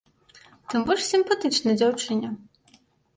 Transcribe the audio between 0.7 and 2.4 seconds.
Тым больш сімпатычнай дзяўчыне!